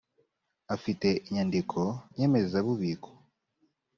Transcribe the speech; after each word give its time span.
afite 0.75 1.07
inyandiko 1.27 1.79
nyemezabubiko. 2.15 3.09